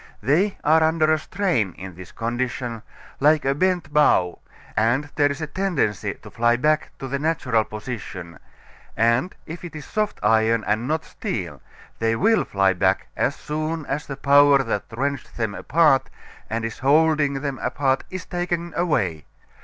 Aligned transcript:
They 0.23 0.57
are 0.63 0.81
under 0.81 1.13
a 1.13 1.19
strain 1.19 1.73
in 1.73 1.93
this 1.93 2.11
condition, 2.11 2.81
like 3.19 3.45
a 3.45 3.53
bent 3.53 3.93
bow, 3.93 4.39
and 4.75 5.11
there 5.13 5.29
is 5.29 5.41
a 5.41 5.45
tendency 5.45 6.15
to 6.15 6.31
fly 6.31 6.55
back 6.57 6.89
to 6.97 7.07
the 7.07 7.19
natural 7.19 7.63
position, 7.63 8.39
and 8.97 9.35
if 9.45 9.63
it 9.63 9.75
is 9.75 9.85
soft 9.85 10.19
iron 10.23 10.63
and 10.65 10.87
not 10.87 11.05
steel, 11.05 11.61
they 11.99 12.15
will 12.15 12.45
fly 12.45 12.73
back 12.73 13.09
as 13.15 13.35
soon 13.35 13.85
as 13.85 14.07
the 14.07 14.17
power 14.17 14.63
that 14.63 14.85
wrenched 14.91 15.37
them 15.37 15.53
apart 15.53 16.09
and 16.49 16.65
is 16.65 16.79
holding 16.79 17.35
them 17.41 17.59
apart 17.61 18.03
is 18.09 18.25
taken 18.25 18.73
away. 18.75 19.25